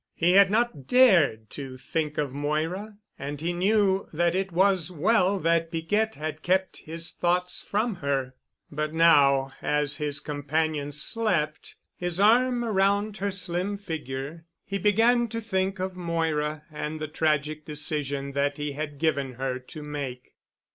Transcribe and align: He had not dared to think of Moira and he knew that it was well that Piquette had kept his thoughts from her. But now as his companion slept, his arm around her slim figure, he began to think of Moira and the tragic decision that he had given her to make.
He 0.15 0.31
had 0.31 0.49
not 0.49 0.87
dared 0.87 1.51
to 1.51 1.77
think 1.77 2.17
of 2.17 2.33
Moira 2.33 2.95
and 3.19 3.39
he 3.39 3.53
knew 3.53 4.07
that 4.11 4.33
it 4.33 4.51
was 4.51 4.89
well 4.89 5.37
that 5.39 5.71
Piquette 5.71 6.15
had 6.15 6.41
kept 6.41 6.77
his 6.77 7.11
thoughts 7.11 7.61
from 7.61 7.97
her. 7.97 8.33
But 8.71 8.95
now 8.95 9.53
as 9.61 9.97
his 9.97 10.19
companion 10.19 10.91
slept, 10.91 11.75
his 11.95 12.19
arm 12.19 12.65
around 12.65 13.17
her 13.17 13.29
slim 13.29 13.77
figure, 13.77 14.47
he 14.65 14.79
began 14.79 15.27
to 15.27 15.39
think 15.39 15.77
of 15.77 15.95
Moira 15.95 16.63
and 16.71 16.99
the 16.99 17.07
tragic 17.07 17.63
decision 17.65 18.31
that 18.31 18.57
he 18.57 18.71
had 18.71 18.97
given 18.97 19.33
her 19.33 19.59
to 19.59 19.83
make. 19.83 20.33